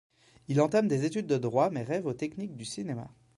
Il 0.47 0.61
entame 0.61 0.87
des 0.87 1.05
études 1.05 1.27
de 1.27 1.37
droit, 1.37 1.69
mais 1.69 1.83
rêve 1.83 2.07
aux 2.07 2.15
techniques 2.15 2.55
du 2.55 2.65
cinéma. 2.65 3.11